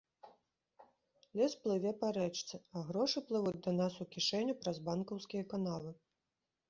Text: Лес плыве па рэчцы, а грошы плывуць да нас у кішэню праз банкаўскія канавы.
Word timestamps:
Лес 1.41 1.53
плыве 1.65 1.91
па 2.01 2.07
рэчцы, 2.17 2.55
а 2.79 2.85
грошы 2.89 3.19
плывуць 3.27 3.59
да 3.67 3.71
нас 3.81 3.93
у 4.07 4.09
кішэню 4.17 4.53
праз 4.65 4.77
банкаўскія 4.89 5.43
канавы. 5.53 5.91